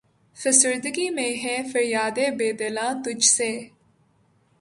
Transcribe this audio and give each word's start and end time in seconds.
فسردگی 0.37 1.09
میں 1.09 1.33
ہے 1.43 1.57
فریادِ 1.71 2.19
بے 2.37 2.51
دلاں 2.53 2.91
تجھ 3.05 3.27
سے 3.27 3.51